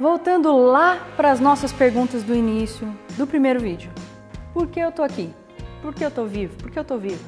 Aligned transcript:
Voltando 0.00 0.56
lá 0.56 0.96
para 1.16 1.32
as 1.32 1.40
nossas 1.40 1.72
perguntas 1.72 2.22
do 2.22 2.32
início 2.32 2.86
do 3.16 3.26
primeiro 3.26 3.58
vídeo. 3.58 3.90
Por 4.54 4.68
que 4.68 4.78
eu 4.78 4.92
tô 4.92 5.02
aqui? 5.02 5.34
Por 5.82 5.92
que 5.92 6.04
eu 6.04 6.10
tô 6.10 6.24
vivo? 6.24 6.54
Por 6.56 6.70
que 6.70 6.78
eu 6.78 6.84
tô 6.84 6.96
viva? 6.98 7.24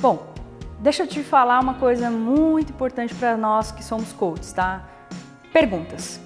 Bom, 0.00 0.32
deixa 0.78 1.02
eu 1.02 1.06
te 1.06 1.22
falar 1.22 1.60
uma 1.60 1.74
coisa 1.74 2.10
muito 2.10 2.72
importante 2.72 3.14
para 3.14 3.36
nós 3.36 3.70
que 3.70 3.84
somos 3.84 4.14
coaches, 4.14 4.50
tá? 4.50 4.88
Perguntas. 5.52 6.18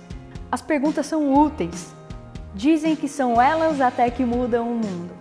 As 0.48 0.62
perguntas 0.62 1.07
são 1.07 1.34
úteis. 1.34 1.93
Dizem 2.54 2.95
que 2.95 3.09
são 3.09 3.43
elas 3.43 3.80
até 3.80 4.09
que 4.11 4.25
mudam 4.25 4.68
o 4.68 4.77
mundo. 4.77 5.12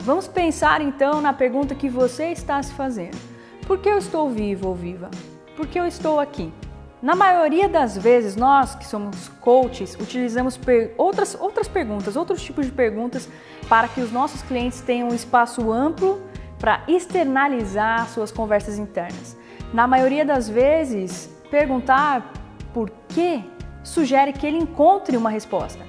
Vamos 0.00 0.28
pensar 0.28 0.82
então 0.82 1.22
na 1.22 1.32
pergunta 1.32 1.74
que 1.74 1.88
você 1.88 2.26
está 2.26 2.62
se 2.62 2.74
fazendo. 2.74 3.16
Por 3.66 3.78
que 3.78 3.88
eu 3.88 3.96
estou 3.96 4.28
vivo 4.28 4.68
ou 4.68 4.74
viva? 4.74 5.10
Por 5.56 5.66
que 5.66 5.80
eu 5.80 5.86
estou 5.86 6.20
aqui? 6.20 6.52
Na 7.04 7.14
maioria 7.14 7.68
das 7.68 7.98
vezes, 7.98 8.34
nós 8.34 8.74
que 8.74 8.86
somos 8.86 9.28
coaches, 9.42 9.94
utilizamos 9.94 10.58
outras, 10.96 11.36
outras 11.38 11.68
perguntas, 11.68 12.16
outros 12.16 12.42
tipos 12.42 12.64
de 12.64 12.72
perguntas 12.72 13.28
para 13.68 13.86
que 13.88 14.00
os 14.00 14.10
nossos 14.10 14.40
clientes 14.40 14.80
tenham 14.80 15.10
um 15.10 15.14
espaço 15.14 15.70
amplo 15.70 16.22
para 16.58 16.82
externalizar 16.88 18.08
suas 18.08 18.32
conversas 18.32 18.78
internas. 18.78 19.36
Na 19.70 19.86
maioria 19.86 20.24
das 20.24 20.48
vezes, 20.48 21.28
perguntar 21.50 22.32
por 22.72 22.88
que 23.10 23.44
sugere 23.82 24.32
que 24.32 24.46
ele 24.46 24.56
encontre 24.56 25.14
uma 25.14 25.28
resposta. 25.28 25.84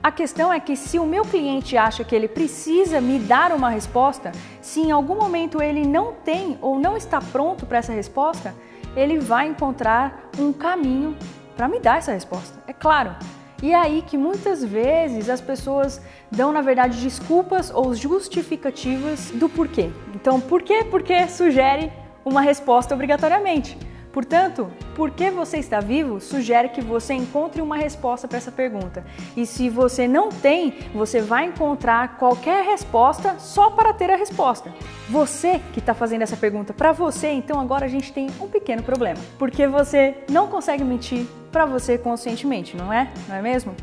A 0.00 0.12
questão 0.12 0.52
é 0.52 0.60
que 0.60 0.76
se 0.76 0.96
o 1.00 1.04
meu 1.04 1.24
cliente 1.24 1.76
acha 1.76 2.04
que 2.04 2.14
ele 2.14 2.28
precisa 2.28 3.00
me 3.00 3.18
dar 3.18 3.50
uma 3.50 3.68
resposta, 3.68 4.30
se 4.62 4.78
em 4.78 4.92
algum 4.92 5.16
momento 5.16 5.60
ele 5.60 5.84
não 5.84 6.12
tem 6.12 6.56
ou 6.62 6.78
não 6.78 6.96
está 6.96 7.20
pronto 7.20 7.66
para 7.66 7.78
essa 7.78 7.92
resposta, 7.92 8.54
ele 8.96 9.18
vai 9.18 9.48
encontrar 9.48 10.30
um 10.38 10.52
caminho 10.52 11.16
para 11.56 11.68
me 11.68 11.78
dar 11.78 11.98
essa 11.98 12.12
resposta. 12.12 12.58
É 12.66 12.72
claro. 12.72 13.14
E 13.62 13.72
é 13.72 13.76
aí 13.76 14.02
que 14.02 14.16
muitas 14.16 14.64
vezes 14.64 15.28
as 15.28 15.40
pessoas 15.40 16.00
dão, 16.30 16.50
na 16.50 16.62
verdade, 16.62 17.00
desculpas 17.00 17.70
ou 17.70 17.94
justificativas 17.94 19.30
do 19.32 19.48
porquê. 19.48 19.90
Então, 20.14 20.40
por 20.40 20.62
quê? 20.62 20.84
Porque 20.90 21.28
sugere 21.28 21.92
uma 22.24 22.40
resposta 22.40 22.94
obrigatoriamente. 22.94 23.76
Portanto, 24.12 24.70
por 24.94 25.10
que 25.10 25.30
você 25.30 25.58
está 25.58 25.80
vivo 25.80 26.20
sugere 26.20 26.70
que 26.70 26.80
você 26.80 27.14
encontre 27.14 27.62
uma 27.62 27.76
resposta 27.76 28.26
para 28.26 28.38
essa 28.38 28.50
pergunta. 28.50 29.04
E 29.36 29.46
se 29.46 29.68
você 29.68 30.08
não 30.08 30.30
tem, 30.30 30.74
você 30.92 31.20
vai 31.20 31.46
encontrar 31.46 32.16
qualquer 32.16 32.64
resposta 32.64 33.38
só 33.38 33.70
para 33.70 33.92
ter 33.92 34.10
a 34.10 34.16
resposta. 34.16 34.72
Você 35.08 35.60
que 35.72 35.78
está 35.78 35.94
fazendo 35.94 36.22
essa 36.22 36.36
pergunta 36.36 36.72
para 36.72 36.92
você, 36.92 37.28
então 37.28 37.60
agora 37.60 37.86
a 37.86 37.88
gente 37.88 38.12
tem 38.12 38.28
um 38.40 38.48
pequeno 38.48 38.82
problema, 38.82 39.18
porque 39.38 39.66
você 39.66 40.16
não 40.30 40.48
consegue 40.48 40.84
mentir 40.84 41.26
para 41.50 41.66
você 41.66 41.98
conscientemente, 41.98 42.76
não 42.76 42.92
é? 42.92 43.10
Não 43.28 43.36
é 43.36 43.42
mesmo? 43.42 43.74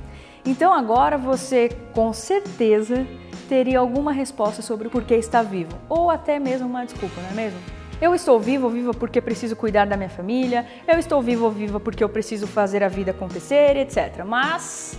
Então 0.46 0.74
agora 0.74 1.18
você 1.18 1.70
com 1.94 2.14
certeza 2.14 3.06
teria 3.50 3.80
alguma 3.80 4.12
resposta 4.12 4.62
sobre 4.62 4.88
o 4.88 4.92
porquê 4.92 5.16
está 5.16 5.42
vivo, 5.42 5.72
ou 5.90 6.10
até 6.10 6.40
mesmo 6.40 6.68
uma 6.68 6.86
desculpa, 6.86 7.22
não 7.22 7.30
é 7.30 7.34
mesmo? 7.34 7.77
Eu 8.00 8.14
estou 8.14 8.40
vivo 8.40 8.70
viva 8.70 8.94
porque 8.94 9.20
preciso 9.20 9.56
cuidar 9.56 9.86
da 9.86 9.98
minha 9.98 10.10
família, 10.10 10.68
eu 10.88 11.00
estou 11.00 11.22
vivo 11.22 11.50
viva 11.50 11.80
porque 11.80 12.04
eu 12.04 12.10
preciso 12.10 12.46
fazer 12.46 12.84
a 12.84 12.88
vida 12.88 13.10
acontecer, 13.10 13.76
etc. 13.76 14.24
Mas 14.24 14.98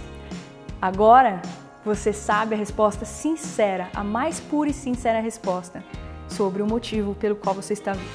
agora 0.83 1.41
você 1.85 2.13
sabe 2.13 2.57
a 2.57 2.59
resposta 2.59 3.05
sincera, 3.05 3.89
a 3.95 4.03
mais 4.03 4.41
pura 4.41 4.71
e 4.71 4.75
sincera 4.75 5.21
resposta 5.21 5.83
sobre 6.29 6.61
o 6.61 6.67
motivo 6.67 7.15
pelo 7.15 7.37
qual 7.37 7.55
você 7.55 7.73
está 7.73 7.93
vivo. 7.93 8.11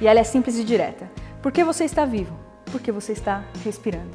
E 0.00 0.06
ela 0.06 0.20
é 0.20 0.24
simples 0.24 0.58
e 0.58 0.64
direta. 0.64 1.10
Por 1.42 1.52
que 1.52 1.62
você 1.62 1.84
está 1.84 2.06
vivo? 2.06 2.34
Porque 2.72 2.90
você 2.90 3.12
está 3.12 3.44
respirando. 3.62 4.10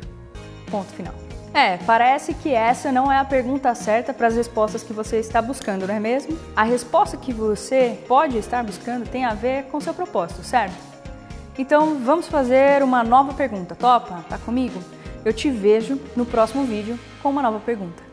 Ponto 0.72 0.92
final. 0.94 1.29
É, 1.54 1.78
parece 1.78 2.34
que 2.34 2.54
essa 2.54 2.92
não 2.92 3.12
é 3.12 3.18
a 3.18 3.26
pergunta 3.26 3.74
certa 3.74 4.14
para 4.14 4.28
as 4.28 4.36
respostas 4.36 4.84
que 4.84 4.94
você 4.94 5.18
está 5.18 5.42
buscando, 5.42 5.88
não 5.88 5.96
é 5.96 6.00
mesmo? 6.00 6.38
A 6.56 6.64
resposta 6.64 7.18
que 7.18 7.34
você 7.34 8.00
pode 8.08 8.38
estar 8.38 8.64
buscando 8.64 9.10
tem 9.10 9.26
a 9.26 9.34
ver 9.34 9.64
com 9.66 9.80
seu 9.80 9.94
propósito, 9.94 10.44
certo? 10.44 10.76
Então 11.58 12.00
vamos 12.00 12.28
fazer 12.28 12.84
uma 12.84 13.04
nova 13.04 13.34
pergunta, 13.34 13.76
topa? 13.76 14.24
Tá 14.30 14.38
comigo? 14.38 14.80
Eu 15.26 15.34
te 15.34 15.50
vejo 15.50 16.00
no 16.16 16.26
próximo 16.26 16.64
vídeo 16.64 16.98
com 17.22 17.30
uma 17.30 17.42
nova 17.42 17.60
pergunta. 17.60 18.09